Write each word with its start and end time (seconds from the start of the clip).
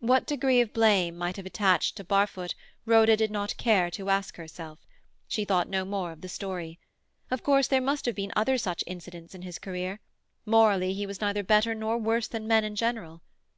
What 0.00 0.26
degree 0.26 0.60
of 0.60 0.74
blame 0.74 1.16
might 1.16 1.36
have 1.38 1.46
attached 1.46 1.96
to 1.96 2.04
Barfoot, 2.04 2.54
Rhoda 2.84 3.16
did 3.16 3.30
not 3.30 3.56
care 3.56 3.90
to 3.92 4.10
ask 4.10 4.36
herself; 4.36 4.78
she 5.26 5.46
thought 5.46 5.70
no 5.70 5.86
more 5.86 6.12
of 6.12 6.20
the 6.20 6.28
story. 6.28 6.78
Of 7.30 7.42
course 7.42 7.66
there 7.66 7.80
must 7.80 8.04
have 8.04 8.14
been 8.14 8.30
other 8.36 8.58
such 8.58 8.84
incidents 8.86 9.34
in 9.34 9.40
his 9.40 9.58
career; 9.58 10.00
morally 10.44 10.92
he 10.92 11.06
was 11.06 11.22
neither 11.22 11.42
better 11.42 11.74
nor 11.74 11.96
worse 11.96 12.28
than 12.28 12.46
men 12.46 12.62
in 12.62 12.76
general. 12.76 13.22